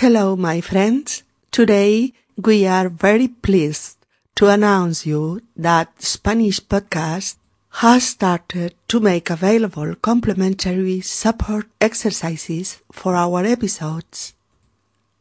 Hello, 0.00 0.34
my 0.34 0.62
friends. 0.62 1.24
Today 1.50 2.14
we 2.34 2.66
are 2.66 2.88
very 2.88 3.28
pleased 3.28 3.98
to 4.36 4.48
announce 4.48 5.04
you 5.04 5.42
that 5.54 6.00
Spanish 6.00 6.58
Podcast 6.58 7.36
has 7.82 8.04
started 8.04 8.72
to 8.88 8.98
make 8.98 9.28
available 9.28 9.94
complementary 9.96 11.02
support 11.02 11.66
exercises 11.82 12.80
for 12.90 13.14
our 13.14 13.44
episodes. 13.44 14.32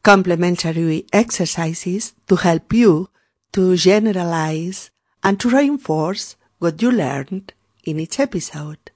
Complementary 0.01 1.05
exercises 1.11 2.13
to 2.29 2.37
help 2.37 2.71
you 2.71 3.09
to 3.51 3.75
generalize 3.75 4.91
and 5.21 5.41
to 5.41 5.49
reinforce 5.49 6.37
what 6.59 6.81
you 6.81 6.89
learned 6.89 7.51
in 7.83 7.99
each 7.99 8.17
episode. 8.17 8.91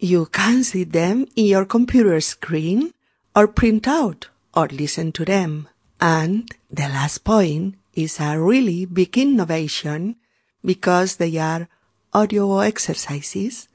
You 0.00 0.26
can 0.26 0.64
see 0.64 0.82
them 0.82 1.28
in 1.36 1.44
your 1.44 1.66
computer 1.66 2.20
screen 2.20 2.92
or 3.36 3.46
print 3.46 3.86
out 3.86 4.26
or 4.58 4.66
listen 4.68 5.12
to 5.12 5.24
them. 5.24 5.68
And 6.00 6.50
the 6.68 6.88
last 6.88 7.18
point 7.22 7.76
is 7.94 8.18
a 8.18 8.40
really 8.40 8.86
big 8.86 9.16
innovation 9.16 10.16
because 10.64 11.16
they 11.16 11.36
are 11.38 11.68
audio 12.12 12.58
exercises. 12.58 13.68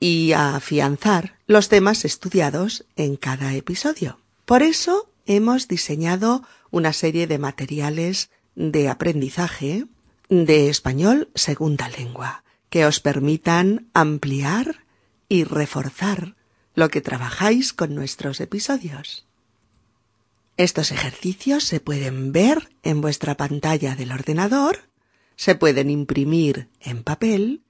y 0.00 0.32
a 0.32 0.56
afianzar 0.56 1.38
los 1.46 1.68
temas 1.68 2.04
estudiados 2.04 2.84
en 2.96 3.16
cada 3.16 3.54
episodio. 3.54 4.18
Por 4.46 4.62
eso 4.62 5.10
hemos 5.26 5.66
diseñado 5.66 6.44
una 6.70 6.92
serie 6.92 7.26
de 7.26 7.38
materiales 7.38 8.30
de 8.54 8.88
aprendizaje 8.88 9.86
de 10.28 10.68
español 10.68 11.28
segunda 11.34 11.88
lengua 11.88 12.44
que 12.70 12.86
os 12.86 13.00
permitan 13.00 13.88
ampliar 13.92 14.84
y 15.28 15.42
reforzar 15.42 16.36
lo 16.76 16.90
que 16.90 17.00
trabajáis 17.00 17.72
con 17.72 17.94
nuestros 17.96 18.40
episodios. 18.40 19.26
Estos 20.56 20.92
ejercicios 20.92 21.64
se 21.64 21.80
pueden 21.80 22.30
ver 22.30 22.70
en 22.84 23.00
vuestra 23.00 23.36
pantalla 23.36 23.96
del 23.96 24.12
ordenador, 24.12 24.88
se 25.34 25.56
pueden 25.56 25.90
imprimir 25.90 26.68
en 26.80 27.02
papel 27.02 27.62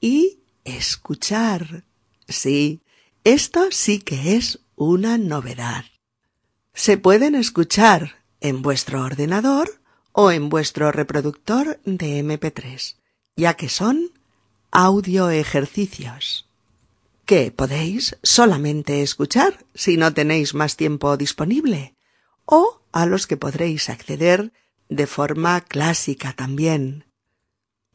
y 0.00 0.40
escuchar. 0.64 1.84
Sí, 2.26 2.80
esto 3.22 3.68
sí 3.70 4.00
que 4.00 4.36
es 4.36 4.60
una 4.76 5.18
novedad. 5.18 5.84
Se 6.74 6.96
pueden 6.96 7.34
escuchar 7.34 8.22
en 8.40 8.62
vuestro 8.62 9.02
ordenador 9.02 9.80
o 10.12 10.30
en 10.30 10.48
vuestro 10.48 10.90
reproductor 10.92 11.80
de 11.84 12.24
MP3, 12.24 12.96
ya 13.36 13.54
que 13.54 13.68
son 13.68 14.10
audio 14.70 15.30
ejercicios 15.30 16.48
que 17.26 17.50
podéis 17.50 18.16
solamente 18.22 19.02
escuchar 19.02 19.64
si 19.74 19.96
no 19.96 20.12
tenéis 20.12 20.54
más 20.54 20.76
tiempo 20.76 21.16
disponible 21.16 21.94
o 22.44 22.82
a 22.90 23.06
los 23.06 23.26
que 23.26 23.36
podréis 23.36 23.88
acceder 23.88 24.52
de 24.88 25.06
forma 25.06 25.60
clásica 25.60 26.32
también, 26.32 27.06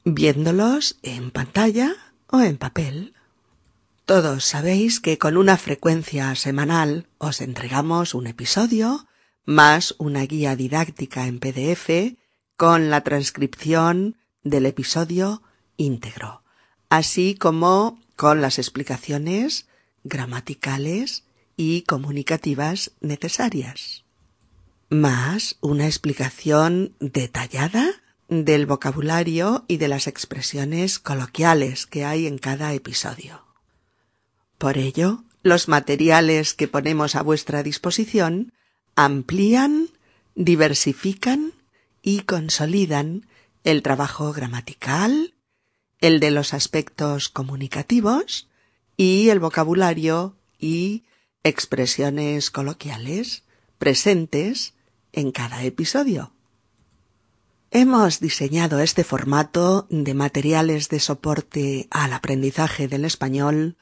viéndolos 0.06 0.98
en 1.04 1.32
pantalla 1.32 1.94
o 2.28 2.42
en 2.42 2.58
papel. 2.58 3.14
Todos 4.08 4.46
sabéis 4.46 5.02
que 5.02 5.18
con 5.18 5.36
una 5.36 5.58
frecuencia 5.58 6.34
semanal 6.36 7.10
os 7.18 7.42
entregamos 7.42 8.14
un 8.14 8.28
episodio 8.28 9.06
más 9.44 9.96
una 9.98 10.22
guía 10.22 10.56
didáctica 10.56 11.28
en 11.28 11.40
PDF 11.40 12.16
con 12.56 12.90
la 12.90 13.02
transcripción 13.02 14.16
del 14.44 14.66
episodio 14.66 15.44
íntegro, 15.76 16.42
así 16.88 17.36
como 17.36 18.00
con 18.16 18.40
las 18.40 18.60
explicaciones 18.60 19.68
gramaticales 20.06 21.26
y 21.58 21.82
comunicativas 21.82 22.94
necesarias 23.02 24.06
más 24.90 25.58
una 25.60 25.86
explicación 25.86 26.96
detallada 27.02 27.92
del 28.30 28.68
vocabulario 28.68 29.66
y 29.68 29.76
de 29.76 29.90
las 29.90 30.08
expresiones 30.08 30.98
coloquiales 30.98 31.86
que 31.86 32.06
hay 32.06 32.26
en 32.26 32.38
cada 32.38 32.72
episodio. 32.72 33.47
Por 34.58 34.78
ello, 34.78 35.24
los 35.44 35.68
materiales 35.68 36.54
que 36.54 36.68
ponemos 36.68 37.16
a 37.16 37.22
vuestra 37.22 37.64
disposición 37.64 38.54
amplían, 38.96 39.90
diversifican 40.36 41.54
y 42.02 42.22
consolidan 42.22 43.28
el 43.64 43.84
trabajo 43.84 44.34
gramatical, 44.34 45.34
el 46.00 46.20
de 46.20 46.32
los 46.32 46.54
aspectos 46.54 47.30
comunicativos 47.30 48.48
y 48.96 49.30
el 49.30 49.40
vocabulario 49.40 50.36
y 50.60 51.04
expresiones 51.44 52.50
coloquiales 52.50 53.44
presentes 53.78 54.74
en 55.14 55.32
cada 55.32 55.64
episodio. 55.64 56.32
Hemos 57.72 58.20
diseñado 58.20 58.80
este 58.80 59.04
formato 59.04 59.88
de 59.90 60.14
materiales 60.14 60.90
de 60.90 61.00
soporte 61.00 61.88
al 61.92 62.14
aprendizaje 62.14 62.88
del 62.88 63.06
español 63.06 63.78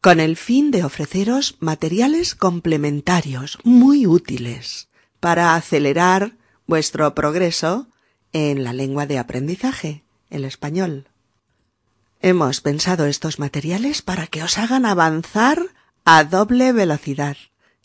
con 0.00 0.18
el 0.18 0.36
fin 0.36 0.70
de 0.70 0.84
ofreceros 0.84 1.56
materiales 1.60 2.34
complementarios 2.34 3.58
muy 3.64 4.06
útiles 4.06 4.88
para 5.20 5.54
acelerar 5.54 6.36
vuestro 6.66 7.14
progreso 7.14 7.86
en 8.32 8.64
la 8.64 8.72
lengua 8.72 9.06
de 9.06 9.18
aprendizaje, 9.18 10.02
el 10.30 10.44
español. 10.44 11.08
Hemos 12.22 12.60
pensado 12.60 13.06
estos 13.06 13.38
materiales 13.38 14.00
para 14.02 14.26
que 14.26 14.42
os 14.42 14.56
hagan 14.58 14.86
avanzar 14.86 15.60
a 16.04 16.24
doble 16.24 16.72
velocidad 16.72 17.36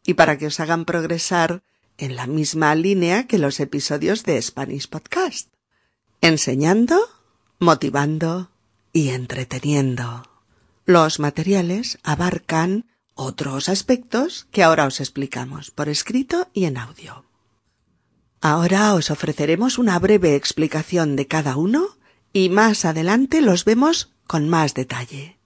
y 0.06 0.14
para 0.14 0.38
que 0.38 0.48
os 0.48 0.60
hagan 0.60 0.86
progresar 0.86 1.64
en 1.98 2.16
la 2.16 2.28
misma 2.28 2.76
línea 2.76 3.28
que 3.28 3.40
los 3.40 3.60
episodios 3.60 4.24
de 4.24 4.42
Spanish 4.42 4.88
Podcast, 4.88 5.50
enseñando, 6.22 7.00
motivando 7.60 8.52
y 8.94 9.10
entreteniendo. 9.10 10.35
Los 10.86 11.20
materiales 11.20 11.98
abarcan 12.04 12.86
otros 13.16 13.70
aspectos 13.70 14.48
que 14.52 14.62
ahora 14.62 14.86
os 14.86 15.00
explicamos 15.00 15.72
por 15.72 15.90
escrito 15.90 16.50
y 16.54 16.66
en 16.66 16.78
audio. 16.78 17.26
Ahora 18.40 18.94
os 18.94 19.10
ofreceremos 19.10 19.80
una 19.80 19.98
breve 19.98 20.36
explicación 20.36 21.16
de 21.16 21.26
cada 21.26 21.58
uno 21.58 21.98
y 22.34 22.50
más 22.50 22.86
adelante 22.86 23.42
los 23.42 23.66
vemos 23.66 24.12
con 24.28 24.48
más 24.48 24.76
detalle. 24.76 25.40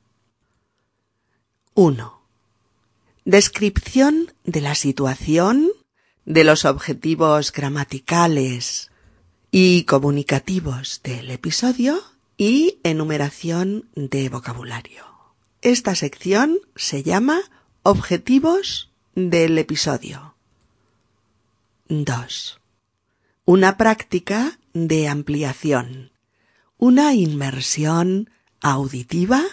1. 1.75 2.21
Descripción 3.23 4.33
de 4.43 4.59
la 4.59 4.75
situación, 4.75 5.69
de 6.25 6.43
los 6.43 6.65
objetivos 6.65 7.53
gramaticales 7.53 8.91
y 9.51 9.83
comunicativos 9.83 10.99
del 11.03 11.31
episodio 11.31 12.01
y 12.37 12.79
enumeración 12.83 13.89
de 13.95 14.27
vocabulario. 14.27 15.08
Esta 15.61 15.93
sección 15.93 16.57
se 16.77 17.03
llama 17.03 17.41
Objetivos 17.83 18.93
del 19.13 19.57
episodio. 19.57 20.35
2. 21.89 22.61
Una 23.43 23.75
práctica 23.75 24.57
de 24.71 25.09
ampliación. 25.09 26.13
Una 26.77 27.13
inmersión 27.13 28.29
auditiva 28.61 29.43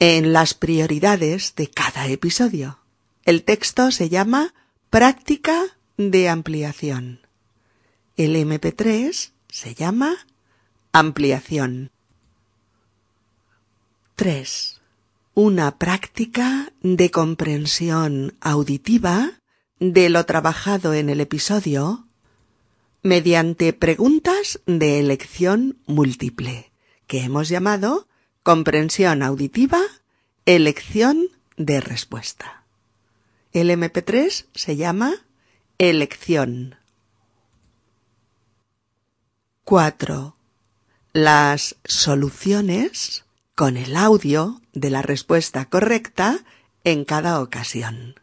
en 0.00 0.32
las 0.32 0.54
prioridades 0.54 1.54
de 1.54 1.68
cada 1.68 2.08
episodio. 2.08 2.80
El 3.24 3.44
texto 3.44 3.92
se 3.92 4.08
llama 4.08 4.54
Práctica 4.90 5.62
de 5.98 6.28
ampliación. 6.28 7.20
El 8.16 8.34
MP3 8.34 9.30
se 9.48 9.74
llama 9.76 10.16
Ampliación. 10.92 11.92
3 14.16 14.81
una 15.34 15.78
práctica 15.78 16.72
de 16.82 17.10
comprensión 17.10 18.34
auditiva 18.40 19.40
de 19.78 20.10
lo 20.10 20.26
trabajado 20.26 20.92
en 20.92 21.08
el 21.08 21.20
episodio 21.20 22.06
mediante 23.02 23.72
preguntas 23.72 24.60
de 24.66 25.00
elección 25.00 25.78
múltiple, 25.86 26.70
que 27.06 27.22
hemos 27.22 27.48
llamado 27.48 28.08
comprensión 28.42 29.22
auditiva, 29.22 29.80
elección 30.44 31.28
de 31.56 31.80
respuesta. 31.80 32.64
El 33.52 33.70
MP3 33.70 34.46
se 34.54 34.76
llama 34.76 35.14
elección. 35.78 36.76
4. 39.64 40.36
Las 41.14 41.76
soluciones 41.84 43.24
con 43.62 43.76
el 43.76 43.94
audio 43.94 44.60
de 44.72 44.90
la 44.90 45.02
respuesta 45.02 45.66
correcta 45.66 46.40
en 46.82 47.04
cada 47.04 47.40
ocasión, 47.40 48.18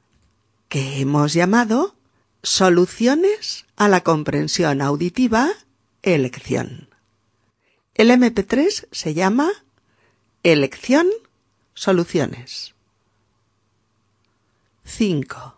que 0.68 1.00
hemos 1.00 1.33
llamado 1.33 1.95
soluciones 2.44 3.65
a 3.77 3.88
la 3.88 4.01
comprensión 4.01 4.81
auditiva 4.81 5.50
elección. 6.01 6.89
El 7.95 8.09
MP3 8.09 8.88
se 8.91 9.13
llama 9.13 9.50
elección 10.44 11.07
soluciones. 11.74 12.75
5. 14.83 15.56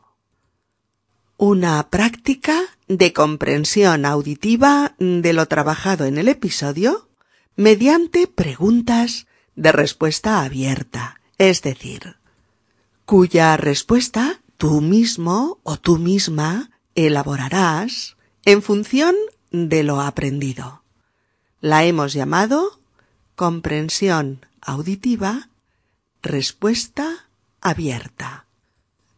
Una 1.38 1.90
práctica 1.90 2.62
de 2.88 3.14
comprensión 3.14 4.06
auditiva 4.06 4.94
de 5.00 5.34
lo 5.34 5.48
trabajado 5.48 6.06
en 6.06 6.20
el 6.20 6.28
episodio 6.28 7.10
mediante 7.56 8.28
preguntas 8.28 9.26
de 9.56 9.72
respuesta 9.72 10.42
abierta, 10.42 11.20
es 11.38 11.62
decir, 11.62 12.18
cuya 13.06 13.58
respuesta 13.58 14.42
tú 14.58 14.82
mismo 14.82 15.60
o 15.64 15.78
tú 15.78 15.98
misma 15.98 16.72
elaborarás 16.96 18.16
en 18.46 18.62
función 18.62 19.16
de 19.52 19.84
lo 19.84 20.02
aprendido. 20.02 20.84
La 21.60 21.84
hemos 21.84 22.14
llamado 22.14 22.80
comprensión 23.36 24.46
auditiva, 24.62 25.50
respuesta 26.22 27.28
abierta. 27.60 28.46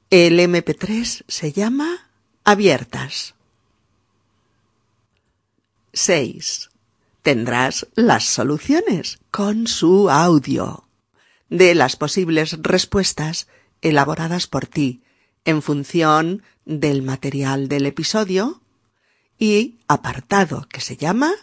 El 0.10 0.40
MP3 0.40 1.24
se 1.28 1.52
llama 1.52 2.10
abiertas. 2.44 3.36
6 5.94 6.70
tendrás 7.24 7.88
las 7.96 8.26
soluciones 8.26 9.20
con 9.32 9.66
su 9.68 10.10
audio 10.12 10.88
de 11.50 11.74
las 11.74 11.96
posibles 11.96 12.58
respuestas 12.62 13.48
elaboradas 13.82 14.48
por 14.48 14.68
ti 14.68 15.02
en 15.46 15.62
función 15.62 16.44
del 16.66 17.02
material 17.02 17.68
del 17.70 17.86
episodio 17.86 18.62
y 19.40 19.80
apartado 19.88 20.68
que 20.70 20.82
se 20.82 20.98
llama 20.98 21.34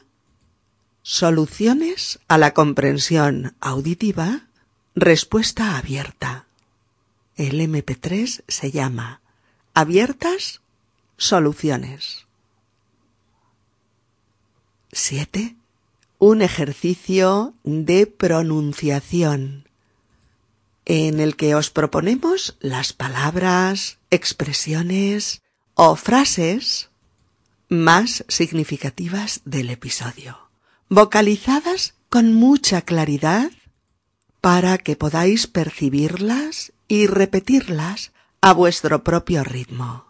Soluciones 1.03 2.21
a 2.29 2.37
la 2.37 2.53
comprensión 2.53 3.57
auditiva, 3.61 4.49
respuesta 4.95 5.79
abierta. 5.79 6.47
El 7.37 7.59
MP3 7.61 8.43
se 8.47 8.71
llama 8.71 9.23
Abiertas 9.73 10.61
Soluciones. 11.17 12.27
7 14.93 15.57
un 16.21 16.43
ejercicio 16.43 17.55
de 17.65 18.07
pronunciación 18.07 19.67
en 20.85 21.19
el 21.19 21.35
que 21.35 21.55
os 21.55 21.71
proponemos 21.71 22.59
las 22.61 22.93
palabras, 22.93 23.99
expresiones 24.11 25.41
o 25.73 25.97
frases 25.97 26.91
más 27.71 28.23
significativas 28.29 29.41
del 29.47 29.71
episodio, 29.71 30.51
vocalizadas 30.91 31.95
con 32.11 32.35
mucha 32.35 32.83
claridad 32.83 33.51
para 34.43 34.77
que 34.77 34.97
podáis 34.97 35.47
percibirlas 35.47 36.75
y 36.87 37.07
repetirlas 37.07 38.13
a 38.43 38.53
vuestro 38.53 39.05
propio 39.05 39.43
ritmo. 39.43 40.05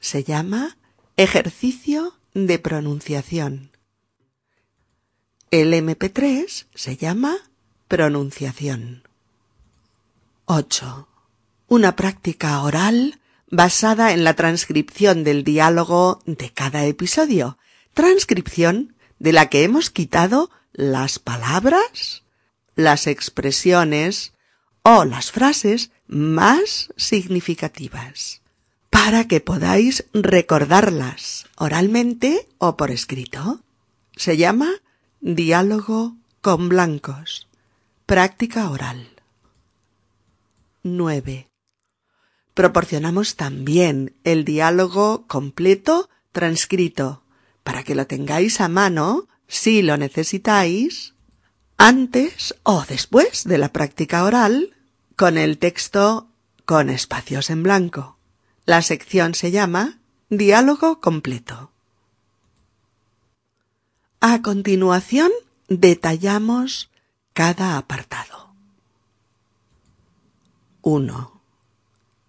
Se 0.00 0.24
llama 0.24 0.78
ejercicio 1.18 2.14
de 2.32 2.58
pronunciación 2.58 3.72
el 5.50 5.72
MP3 5.72 6.66
se 6.74 6.96
llama 6.96 7.36
pronunciación. 7.88 9.02
8. 10.44 11.08
Una 11.68 11.96
práctica 11.96 12.62
oral 12.62 13.20
basada 13.50 14.12
en 14.12 14.24
la 14.24 14.34
transcripción 14.34 15.24
del 15.24 15.44
diálogo 15.44 16.20
de 16.26 16.50
cada 16.52 16.84
episodio, 16.84 17.58
transcripción 17.94 18.94
de 19.18 19.32
la 19.32 19.48
que 19.48 19.64
hemos 19.64 19.90
quitado 19.90 20.50
las 20.72 21.18
palabras, 21.18 22.24
las 22.74 23.06
expresiones 23.06 24.32
o 24.82 25.04
las 25.04 25.32
frases 25.32 25.90
más 26.06 26.92
significativas, 26.96 28.42
para 28.90 29.26
que 29.26 29.40
podáis 29.40 30.04
recordarlas 30.12 31.46
oralmente 31.56 32.48
o 32.58 32.76
por 32.76 32.90
escrito. 32.90 33.60
Se 34.16 34.36
llama 34.36 34.70
Diálogo 35.20 36.16
con 36.40 36.68
blancos. 36.68 37.48
Práctica 38.06 38.70
oral. 38.70 39.08
9. 40.84 41.48
Proporcionamos 42.54 43.34
también 43.34 44.14
el 44.22 44.44
diálogo 44.44 45.26
completo 45.26 46.08
transcrito 46.30 47.24
para 47.64 47.82
que 47.82 47.96
lo 47.96 48.06
tengáis 48.06 48.60
a 48.60 48.68
mano 48.68 49.26
si 49.48 49.82
lo 49.82 49.96
necesitáis 49.96 51.14
antes 51.78 52.54
o 52.62 52.84
después 52.88 53.42
de 53.42 53.58
la 53.58 53.72
práctica 53.72 54.22
oral 54.22 54.76
con 55.16 55.36
el 55.36 55.58
texto 55.58 56.28
con 56.64 56.90
espacios 56.90 57.50
en 57.50 57.64
blanco. 57.64 58.18
La 58.66 58.82
sección 58.82 59.34
se 59.34 59.50
llama 59.50 59.98
Diálogo 60.30 61.00
completo. 61.00 61.72
A 64.20 64.42
continuación, 64.42 65.30
detallamos 65.68 66.90
cada 67.34 67.78
apartado. 67.78 68.52
1. 70.82 71.40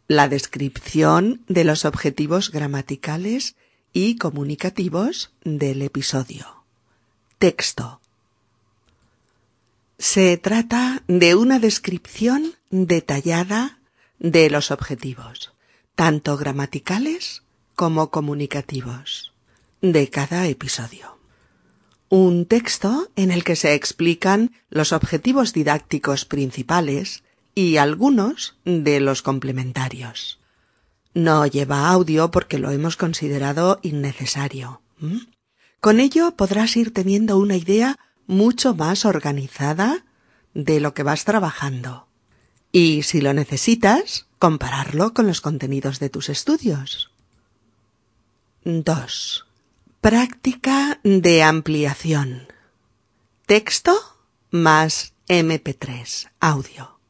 La 0.08 0.28
descripción 0.28 1.42
de 1.48 1.64
los 1.64 1.86
objetivos 1.86 2.52
gramaticales 2.52 3.56
y 3.92 4.18
comunicativos 4.18 5.32
del 5.44 5.82
episodio. 5.82 6.64
Texto. 7.40 8.00
Se 9.98 10.38
trata 10.38 11.02
de 11.08 11.34
una 11.34 11.58
descripción 11.58 12.54
detallada 12.70 13.80
de 14.20 14.52
los 14.52 14.70
objetivos, 14.70 15.54
tanto 15.96 16.38
gramaticales 16.38 17.42
como 17.74 18.12
comunicativos, 18.12 19.34
de 19.82 20.08
cada 20.12 20.46
episodio 20.46 21.19
un 22.10 22.46
texto 22.46 23.10
en 23.16 23.32
el 23.32 23.44
que 23.44 23.56
se 23.56 23.76
explican 23.76 24.52
los 24.70 24.92
objetivos 24.92 25.54
didácticos 25.54 26.26
principales 26.26 27.24
y 27.56 27.78
algunos 27.78 28.58
de 28.66 29.00
los 29.00 29.22
complementarios. 29.22 30.40
No 31.14 31.46
lleva 31.46 31.90
audio 31.90 32.32
porque 32.32 32.60
lo 32.60 32.72
hemos 32.72 32.98
considerado 32.98 33.80
innecesario. 33.84 34.82
Con 35.80 36.00
ello 36.00 36.36
podrás 36.36 36.76
ir 36.78 36.94
teniendo 36.94 37.38
una 37.38 37.56
idea 37.56 37.98
mucho 38.28 38.76
más 38.76 39.06
organizada 39.06 40.06
de 40.54 40.80
lo 40.80 40.94
que 40.94 41.04
vas 41.04 41.26
trabajando. 41.26 42.08
Y 42.72 43.04
si 43.04 43.22
lo 43.22 43.34
necesitas, 43.34 44.28
compararlo 44.38 45.14
con 45.14 45.28
los 45.28 45.42
contenidos 45.42 46.00
de 46.00 46.10
tus 46.10 46.30
estudios. 46.30 47.12
2. 48.64 49.49
Práctica 50.02 51.02
de 51.04 51.44
ampliación. 51.44 52.48
Texto 53.46 54.00
más 54.50 55.14
MP3, 55.28 56.30
audio. 56.40 57.02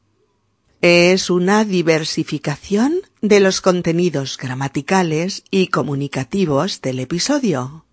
Es 0.80 1.30
una 1.30 1.64
diversificación 1.64 2.94
de 3.20 3.38
los 3.38 3.60
contenidos 3.60 4.36
gramaticales 4.36 5.44
y 5.52 5.68
comunicativos 5.68 6.80
del 6.80 6.98
episodio. 6.98 7.86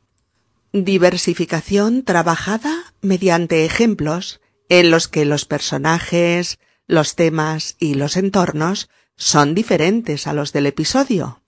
Diversificación 0.73 2.01
trabajada 2.01 2.95
mediante 3.01 3.65
ejemplos 3.65 4.41
en 4.67 4.89
los 4.89 5.07
que 5.07 5.25
los 5.25 5.45
personajes, 5.45 6.57
los 6.87 7.15
temas 7.15 7.75
y 7.77 7.93
los 7.93 8.17
entornos 8.17 8.89
son 9.15 9.53
diferentes 9.53 10.25
a 10.25 10.33
los 10.33 10.53
del 10.53 10.65
episodio. 10.65 11.43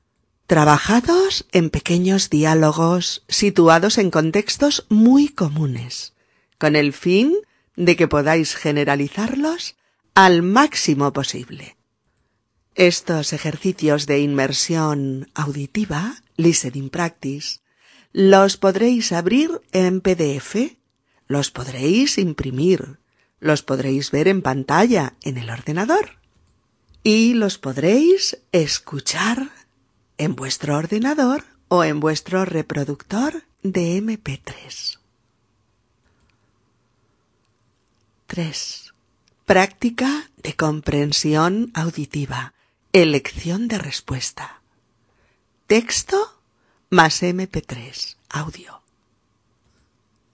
Trabajados 0.49 1.45
en 1.51 1.69
pequeños 1.69 2.31
diálogos 2.31 3.23
situados 3.27 3.99
en 3.99 4.09
contextos 4.09 4.87
muy 4.89 5.29
comunes, 5.29 6.15
con 6.57 6.75
el 6.75 6.91
fin 6.91 7.35
de 7.75 7.95
que 7.95 8.07
podáis 8.07 8.55
generalizarlos 8.55 9.75
al 10.15 10.41
máximo 10.41 11.13
posible. 11.13 11.77
Estos 12.73 13.31
ejercicios 13.31 14.07
de 14.07 14.21
inmersión 14.21 15.29
auditiva, 15.35 16.23
listening 16.35 16.89
practice, 16.89 17.59
los 18.11 18.57
podréis 18.57 19.11
abrir 19.11 19.61
en 19.71 20.01
PDF, 20.01 20.79
los 21.27 21.51
podréis 21.51 22.17
imprimir, 22.17 22.97
los 23.39 23.61
podréis 23.61 24.09
ver 24.09 24.27
en 24.27 24.41
pantalla 24.41 25.13
en 25.21 25.37
el 25.37 25.51
ordenador 25.51 26.17
y 27.03 27.35
los 27.35 27.59
podréis 27.59 28.39
escuchar 28.51 29.51
en 30.19 30.35
vuestro 30.35 30.77
ordenador 30.77 31.45
o 31.69 31.83
en 31.83 31.99
vuestro 31.99 32.45
reproductor 32.45 33.45
de 33.63 33.97
MP3. 33.97 34.99
3. 38.27 38.93
Práctica 39.45 40.29
de 40.43 40.55
comprensión 40.55 41.71
auditiva. 41.73 42.53
Elección 42.91 43.67
de 43.67 43.77
respuesta. 43.79 44.61
Texto 45.67 46.41
más 46.89 47.23
MP3. 47.23 48.17
Audio. 48.29 48.81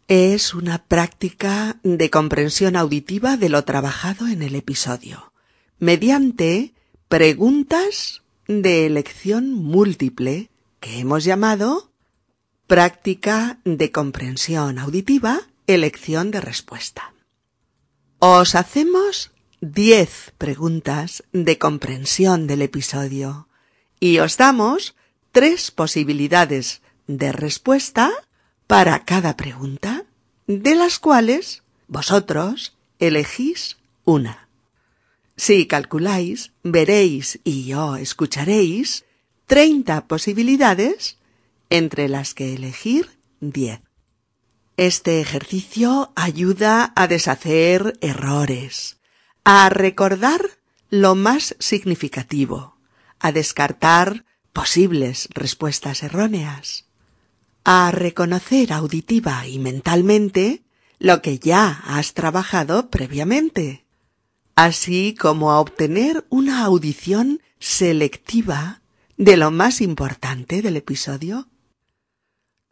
Es 0.07 0.53
una 0.53 0.83
práctica 0.83 1.77
de 1.83 2.09
comprensión 2.09 2.75
auditiva 2.75 3.37
de 3.37 3.49
lo 3.49 3.63
trabajado 3.63 4.27
en 4.27 4.41
el 4.41 4.55
episodio, 4.55 5.31
mediante 5.79 6.73
preguntas 7.07 8.24
de 8.47 8.85
elección 8.85 9.51
múltiple 9.51 10.49
que 10.79 10.99
hemos 10.99 11.23
llamado 11.23 11.91
práctica 12.67 13.59
de 13.63 13.91
comprensión 13.91 14.79
auditiva, 14.79 15.41
elección 15.67 16.31
de 16.31 16.41
respuesta. 16.41 17.13
Os 18.19 18.55
hacemos 18.55 19.31
diez 19.61 20.33
preguntas 20.37 21.23
de 21.31 21.57
comprensión 21.57 22.47
del 22.47 22.61
episodio 22.61 23.47
y 23.99 24.19
os 24.19 24.37
damos 24.37 24.95
tres 25.31 25.71
posibilidades 25.71 26.81
de 27.07 27.31
respuesta 27.31 28.11
para 28.67 29.05
cada 29.05 29.37
pregunta, 29.37 30.05
de 30.47 30.75
las 30.75 30.99
cuales 30.99 31.63
vosotros 31.87 32.75
elegís 32.99 33.77
una. 34.05 34.44
Si 35.37 35.67
calculáis, 35.67 36.53
veréis 36.63 37.39
y 37.43 37.65
yo 37.65 37.97
escucharéis 37.97 39.05
treinta 39.45 40.07
posibilidades 40.07 41.17
entre 41.69 42.07
las 42.07 42.33
que 42.33 42.53
elegir 42.53 43.19
diez. 43.41 43.81
Este 44.77 45.21
ejercicio 45.21 46.11
ayuda 46.15 46.93
a 46.95 47.07
deshacer 47.07 47.97
errores, 48.01 48.97
a 49.43 49.69
recordar 49.69 50.41
lo 50.89 51.15
más 51.15 51.55
significativo, 51.59 52.77
a 53.19 53.31
descartar 53.31 54.25
posibles 54.53 55.27
respuestas 55.33 56.03
erróneas, 56.03 56.85
a 57.63 57.91
reconocer 57.91 58.71
auditiva 58.73 59.47
y 59.47 59.59
mentalmente 59.59 60.63
lo 60.99 61.21
que 61.21 61.39
ya 61.39 61.81
has 61.85 62.13
trabajado 62.13 62.89
previamente, 62.89 63.84
así 64.55 65.15
como 65.19 65.51
a 65.51 65.59
obtener 65.59 66.25
una 66.29 66.63
audición 66.63 67.41
selectiva 67.59 68.81
de 69.17 69.37
lo 69.37 69.51
más 69.51 69.81
importante 69.81 70.61
del 70.61 70.77
episodio. 70.77 71.47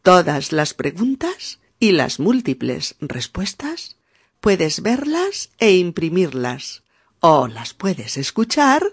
Todas 0.02 0.52
las 0.52 0.74
preguntas 0.74 1.60
y 1.80 1.92
las 1.92 2.20
múltiples 2.20 2.96
respuestas 3.00 3.98
puedes 4.40 4.82
verlas 4.82 5.52
e 5.60 5.76
imprimirlas 5.76 6.84
o 7.20 7.48
las 7.48 7.74
puedes 7.74 8.18
escuchar 8.18 8.84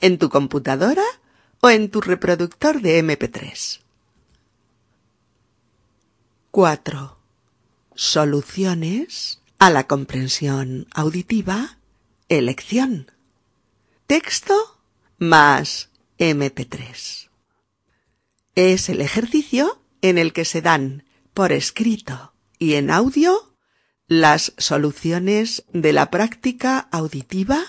en 0.00 0.18
tu 0.18 0.28
computadora 0.28 1.04
o 1.60 1.70
en 1.70 1.90
tu 1.90 2.00
reproductor 2.00 2.80
de 2.80 3.02
MP3. 3.02 3.80
4. 6.50 7.16
Soluciones 7.94 9.40
a 9.58 9.70
la 9.70 9.86
comprensión 9.86 10.86
auditiva, 10.92 11.78
elección. 12.30 13.10
Texto 14.06 14.80
más 15.18 15.90
MP3. 16.18 17.28
Es 18.54 18.88
el 18.88 19.00
ejercicio 19.00 19.82
en 20.00 20.16
el 20.16 20.32
que 20.32 20.44
se 20.44 20.62
dan 20.62 21.04
por 21.34 21.52
escrito 21.52 22.32
y 22.58 22.74
en 22.74 22.90
audio 22.90 23.54
las 24.06 24.54
soluciones 24.58 25.64
de 25.72 25.92
la 25.92 26.10
práctica 26.10 26.88
auditiva 26.92 27.64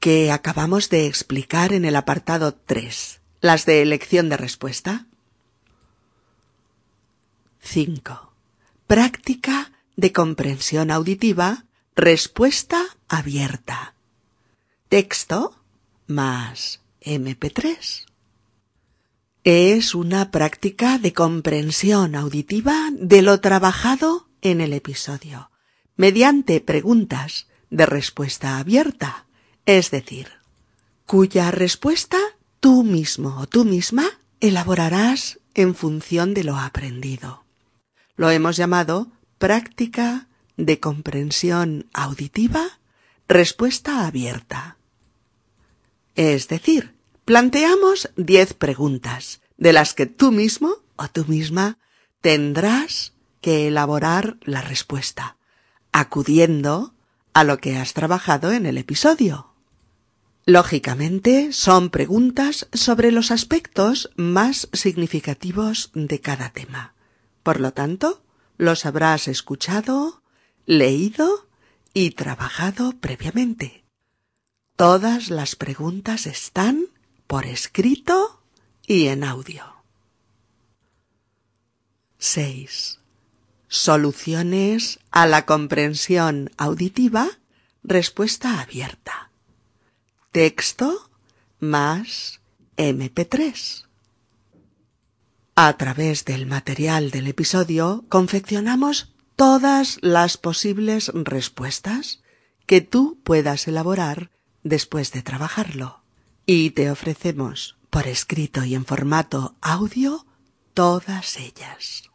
que 0.00 0.30
acabamos 0.32 0.90
de 0.90 1.06
explicar 1.06 1.72
en 1.72 1.84
el 1.84 1.96
apartado 1.96 2.54
3, 2.54 3.20
las 3.40 3.64
de 3.64 3.82
elección 3.82 4.28
de 4.28 4.36
respuesta. 4.36 5.06
5. 7.60 8.32
Práctica 8.86 9.72
de 9.96 10.12
comprensión 10.12 10.90
auditiva, 10.90 11.64
respuesta 11.96 12.97
abierta. 13.08 13.94
Texto 14.88 15.56
más 16.06 16.80
MP3 17.02 18.06
es 19.44 19.94
una 19.94 20.30
práctica 20.30 20.98
de 20.98 21.12
comprensión 21.12 22.14
auditiva 22.14 22.90
de 22.92 23.22
lo 23.22 23.40
trabajado 23.40 24.28
en 24.42 24.60
el 24.60 24.72
episodio, 24.72 25.50
mediante 25.96 26.60
preguntas 26.60 27.46
de 27.70 27.86
respuesta 27.86 28.58
abierta, 28.58 29.26
es 29.64 29.90
decir, 29.90 30.28
cuya 31.06 31.50
respuesta 31.50 32.18
tú 32.60 32.84
mismo 32.84 33.38
o 33.38 33.46
tú 33.46 33.64
misma 33.64 34.06
elaborarás 34.40 35.40
en 35.54 35.74
función 35.74 36.34
de 36.34 36.44
lo 36.44 36.56
aprendido. 36.56 37.44
Lo 38.16 38.30
hemos 38.30 38.56
llamado 38.56 39.08
práctica 39.38 40.26
de 40.56 40.80
comprensión 40.80 41.86
auditiva, 41.92 42.77
respuesta 43.28 44.06
abierta. 44.06 44.78
Es 46.14 46.48
decir, 46.48 46.98
Planteamos 47.28 48.08
diez 48.16 48.54
preguntas, 48.54 49.42
de 49.58 49.74
las 49.74 49.92
que 49.92 50.06
tú 50.06 50.32
mismo 50.32 50.76
o 50.96 51.08
tú 51.08 51.26
misma 51.26 51.76
tendrás 52.22 53.12
que 53.42 53.68
elaborar 53.68 54.38
la 54.44 54.62
respuesta, 54.62 55.36
acudiendo 55.92 56.94
a 57.34 57.44
lo 57.44 57.58
que 57.58 57.76
has 57.76 57.92
trabajado 57.92 58.50
en 58.52 58.64
el 58.64 58.78
episodio. 58.78 59.52
Lógicamente, 60.46 61.52
son 61.52 61.90
preguntas 61.90 62.66
sobre 62.72 63.12
los 63.12 63.30
aspectos 63.30 64.08
más 64.16 64.70
significativos 64.72 65.90
de 65.92 66.22
cada 66.22 66.48
tema. 66.48 66.94
Por 67.42 67.60
lo 67.60 67.74
tanto, 67.74 68.22
los 68.56 68.86
habrás 68.86 69.28
escuchado, 69.28 70.22
leído 70.64 71.46
y 72.00 72.12
trabajado 72.12 72.92
previamente. 73.00 73.84
Todas 74.76 75.30
las 75.30 75.56
preguntas 75.56 76.26
están 76.26 76.84
por 77.26 77.44
escrito 77.44 78.40
y 78.86 79.08
en 79.08 79.24
audio. 79.24 79.64
6. 82.18 83.00
Soluciones 83.66 85.00
a 85.10 85.26
la 85.26 85.44
comprensión 85.44 86.52
auditiva, 86.56 87.26
respuesta 87.82 88.60
abierta. 88.60 89.32
Texto 90.30 91.10
más 91.58 92.40
MP3. 92.76 93.86
A 95.56 95.76
través 95.76 96.24
del 96.24 96.46
material 96.46 97.10
del 97.10 97.26
episodio 97.26 98.04
confeccionamos 98.08 99.12
todas 99.38 99.98
las 100.02 100.36
posibles 100.36 101.12
respuestas 101.14 102.24
que 102.66 102.80
tú 102.80 103.20
puedas 103.22 103.68
elaborar 103.68 104.32
después 104.64 105.12
de 105.12 105.22
trabajarlo 105.22 106.02
y 106.44 106.70
te 106.70 106.90
ofrecemos 106.90 107.78
por 107.88 108.08
escrito 108.08 108.64
y 108.64 108.74
en 108.74 108.84
formato 108.84 109.54
audio 109.60 110.26
todas 110.74 111.36
ellas. 111.36 112.10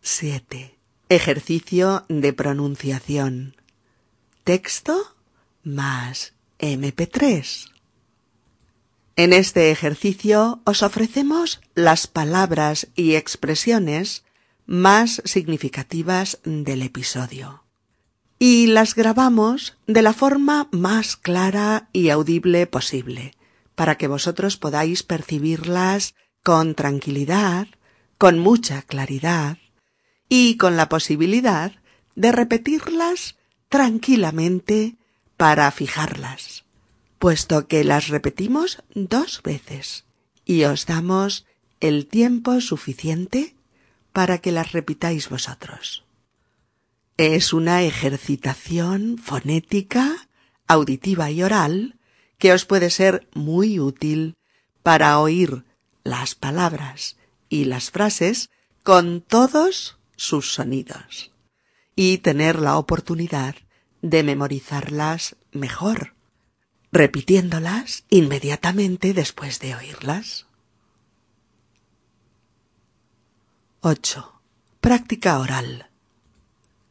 7. 0.00 0.78
Ejercicio 1.10 2.04
de 2.08 2.32
pronunciación. 2.32 3.54
Texto 4.42 5.14
más 5.62 6.34
MP3. 6.58 7.70
En 9.14 9.32
este 9.32 9.70
ejercicio 9.70 10.60
os 10.64 10.82
ofrecemos 10.82 11.60
las 11.76 12.08
palabras 12.08 12.88
y 12.96 13.14
expresiones 13.14 14.23
más 14.66 15.22
significativas 15.24 16.40
del 16.44 16.82
episodio. 16.82 17.64
Y 18.38 18.66
las 18.66 18.94
grabamos 18.94 19.76
de 19.86 20.02
la 20.02 20.12
forma 20.12 20.68
más 20.72 21.16
clara 21.16 21.88
y 21.92 22.10
audible 22.10 22.66
posible, 22.66 23.34
para 23.74 23.96
que 23.96 24.08
vosotros 24.08 24.56
podáis 24.56 25.02
percibirlas 25.02 26.14
con 26.42 26.74
tranquilidad, 26.74 27.68
con 28.18 28.38
mucha 28.38 28.82
claridad 28.82 29.58
y 30.28 30.56
con 30.56 30.76
la 30.76 30.88
posibilidad 30.88 31.72
de 32.14 32.32
repetirlas 32.32 33.36
tranquilamente 33.68 34.96
para 35.36 35.70
fijarlas 35.70 36.64
puesto 37.24 37.68
que 37.68 37.84
las 37.84 38.08
repetimos 38.08 38.82
dos 38.94 39.40
veces 39.42 40.04
y 40.44 40.64
os 40.64 40.84
damos 40.84 41.46
el 41.80 42.06
tiempo 42.06 42.60
suficiente 42.60 43.53
para 44.14 44.38
que 44.38 44.52
las 44.52 44.72
repitáis 44.72 45.28
vosotros. 45.28 46.04
Es 47.18 47.52
una 47.52 47.82
ejercitación 47.82 49.18
fonética, 49.18 50.28
auditiva 50.66 51.30
y 51.30 51.42
oral 51.42 51.98
que 52.38 52.54
os 52.54 52.64
puede 52.64 52.88
ser 52.88 53.28
muy 53.34 53.78
útil 53.78 54.36
para 54.82 55.18
oír 55.18 55.64
las 56.04 56.34
palabras 56.34 57.16
y 57.50 57.66
las 57.66 57.90
frases 57.90 58.48
con 58.82 59.20
todos 59.20 59.98
sus 60.16 60.54
sonidos 60.54 61.32
y 61.94 62.18
tener 62.18 62.58
la 62.60 62.78
oportunidad 62.78 63.56
de 64.00 64.22
memorizarlas 64.22 65.36
mejor 65.52 66.14
repitiéndolas 66.94 68.04
inmediatamente 68.08 69.12
después 69.14 69.58
de 69.58 69.74
oírlas. 69.74 70.46
8. 73.86 74.40
Práctica 74.80 75.38
oral. 75.38 75.90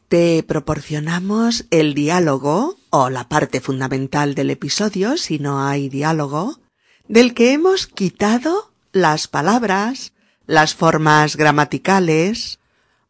Te 0.10 0.44
proporcionamos 0.44 1.66
el 1.72 1.96
diálogo 1.96 2.78
o 2.92 3.10
la 3.10 3.28
parte 3.28 3.62
fundamental 3.62 4.36
del 4.36 4.52
episodio 4.52 5.18
si 5.18 5.40
no 5.40 5.66
hay 5.66 5.90
diálogo, 5.90 6.60
del 7.08 7.34
que 7.34 7.52
hemos 7.52 7.88
quitado 7.88 8.72
las 8.92 9.28
palabras, 9.28 10.14
las 10.46 10.76
formas 10.76 11.36
gramaticales 11.36 12.60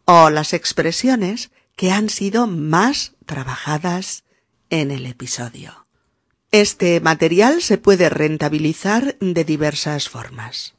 o 0.06 0.30
las 0.30 0.54
expresiones 0.54 1.52
que 1.76 1.92
han 1.92 2.08
sido 2.08 2.48
más 2.48 3.16
trabajadas 3.26 4.24
en 4.70 4.92
el 4.92 5.06
episodio. 5.06 5.88
Este 6.54 7.02
material 7.02 7.62
se 7.62 7.78
puede 7.78 8.08
rentabilizar 8.08 9.18
de 9.20 9.44
diversas 9.44 10.08
formas. 10.08 10.74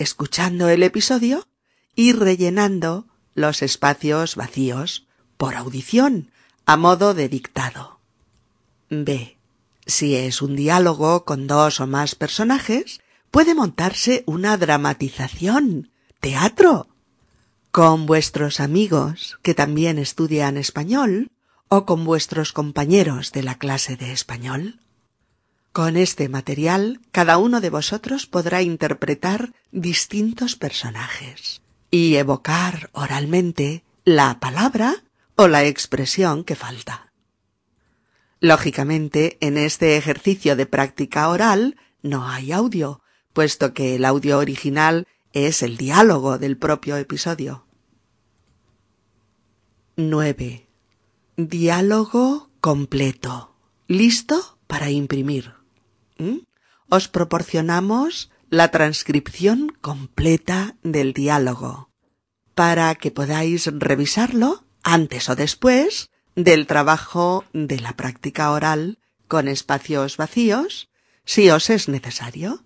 Escuchando 0.00 0.70
el 0.70 0.82
episodio 0.82 1.46
y 1.94 2.14
rellenando 2.14 3.06
los 3.34 3.60
espacios 3.60 4.34
vacíos 4.34 5.06
por 5.36 5.56
audición 5.56 6.30
a 6.64 6.78
modo 6.78 7.12
de 7.12 7.28
dictado. 7.28 8.00
B. 8.88 9.36
Si 9.84 10.16
es 10.16 10.40
un 10.40 10.56
diálogo 10.56 11.26
con 11.26 11.46
dos 11.46 11.80
o 11.80 11.86
más 11.86 12.14
personajes, 12.14 13.02
puede 13.30 13.54
montarse 13.54 14.24
una 14.24 14.56
dramatización, 14.56 15.90
teatro, 16.18 16.88
con 17.70 18.06
vuestros 18.06 18.58
amigos 18.60 19.38
que 19.42 19.52
también 19.52 19.98
estudian 19.98 20.56
español 20.56 21.30
o 21.68 21.84
con 21.84 22.06
vuestros 22.06 22.54
compañeros 22.54 23.32
de 23.32 23.42
la 23.42 23.58
clase 23.58 23.98
de 23.98 24.12
español? 24.12 24.80
Con 25.72 25.96
este 25.96 26.28
material, 26.28 27.00
cada 27.12 27.38
uno 27.38 27.60
de 27.60 27.70
vosotros 27.70 28.26
podrá 28.26 28.60
interpretar 28.60 29.52
distintos 29.70 30.56
personajes 30.56 31.62
y 31.92 32.16
evocar 32.16 32.90
oralmente 32.92 33.84
la 34.04 34.40
palabra 34.40 35.04
o 35.36 35.46
la 35.46 35.64
expresión 35.64 36.42
que 36.42 36.56
falta. 36.56 37.12
Lógicamente, 38.40 39.38
en 39.40 39.56
este 39.56 39.96
ejercicio 39.96 40.56
de 40.56 40.66
práctica 40.66 41.28
oral 41.28 41.76
no 42.02 42.26
hay 42.26 42.50
audio, 42.50 43.00
puesto 43.32 43.72
que 43.72 43.94
el 43.94 44.04
audio 44.04 44.38
original 44.38 45.06
es 45.32 45.62
el 45.62 45.76
diálogo 45.76 46.38
del 46.38 46.56
propio 46.56 46.96
episodio. 46.96 47.64
9. 49.94 50.66
Diálogo 51.36 52.50
completo. 52.60 53.54
¿Listo 53.86 54.58
para 54.66 54.90
imprimir? 54.90 55.59
¿Mm? 56.20 56.44
Os 56.88 57.08
proporcionamos 57.08 58.30
la 58.50 58.70
transcripción 58.70 59.72
completa 59.80 60.76
del 60.82 61.12
diálogo 61.12 61.90
para 62.54 62.94
que 62.94 63.10
podáis 63.10 63.66
revisarlo 63.72 64.64
antes 64.82 65.28
o 65.30 65.34
después 65.34 66.10
del 66.34 66.66
trabajo 66.66 67.44
de 67.52 67.80
la 67.80 67.96
práctica 67.96 68.50
oral 68.50 68.98
con 69.28 69.48
espacios 69.48 70.16
vacíos, 70.16 70.90
si 71.24 71.48
os 71.48 71.70
es 71.70 71.88
necesario. 71.88 72.64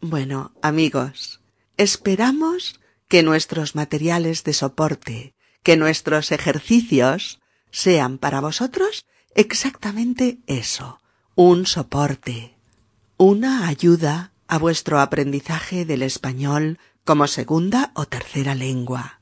Bueno, 0.00 0.52
amigos, 0.60 1.40
esperamos 1.76 2.80
que 3.08 3.22
nuestros 3.22 3.74
materiales 3.74 4.44
de 4.44 4.52
soporte 4.52 5.34
que 5.62 5.76
nuestros 5.76 6.32
ejercicios 6.32 7.40
sean 7.70 8.18
para 8.18 8.40
vosotros 8.40 9.06
exactamente 9.34 10.38
eso, 10.46 11.00
un 11.38 11.66
soporte, 11.66 12.54
una 13.18 13.68
ayuda 13.68 14.32
a 14.48 14.56
vuestro 14.56 15.00
aprendizaje 15.00 15.84
del 15.84 16.00
español 16.00 16.78
como 17.04 17.26
segunda 17.26 17.92
o 17.94 18.06
tercera 18.06 18.54
lengua. 18.54 19.20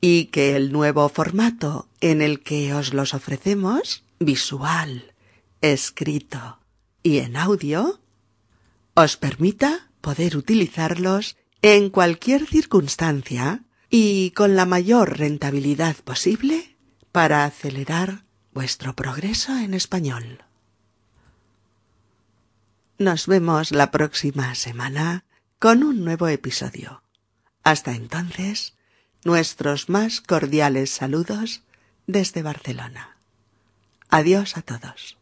Y 0.00 0.26
que 0.26 0.54
el 0.54 0.70
nuevo 0.70 1.08
formato 1.08 1.88
en 2.00 2.22
el 2.22 2.44
que 2.44 2.72
os 2.74 2.94
los 2.94 3.12
ofrecemos, 3.12 4.04
visual, 4.20 5.14
escrito 5.62 6.60
y 7.02 7.18
en 7.18 7.36
audio, 7.36 7.98
os 8.94 9.16
permita 9.16 9.90
poder 10.00 10.36
utilizarlos 10.36 11.36
en 11.60 11.90
cualquier 11.90 12.46
circunstancia 12.46 13.64
y 13.90 14.30
con 14.30 14.54
la 14.54 14.64
mayor 14.64 15.18
rentabilidad 15.18 15.96
posible 15.96 16.76
para 17.10 17.44
acelerar 17.44 18.22
vuestro 18.52 18.94
progreso 18.94 19.58
en 19.58 19.74
español. 19.74 20.45
Nos 22.98 23.26
vemos 23.26 23.72
la 23.72 23.90
próxima 23.90 24.54
semana 24.54 25.24
con 25.58 25.82
un 25.82 26.02
nuevo 26.02 26.28
episodio. 26.28 27.02
Hasta 27.62 27.92
entonces, 27.92 28.72
nuestros 29.22 29.90
más 29.90 30.22
cordiales 30.22 30.92
saludos 30.92 31.60
desde 32.06 32.42
Barcelona. 32.42 33.18
Adiós 34.08 34.56
a 34.56 34.62
todos. 34.62 35.18